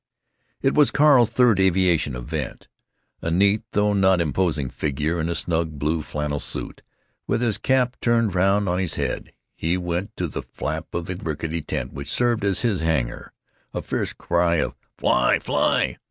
[0.63, 2.67] It was Carl's third aviation event.
[3.21, 6.81] A neat, though not imposing figure, in a snug blue flannel suit,
[7.27, 11.17] with his cap turned round on his head, he went to the flap of the
[11.17, 13.31] rickety tent which served as his hangar.
[13.75, 15.37] A fierce cry of "Fly!
[15.37, 15.99] Fly!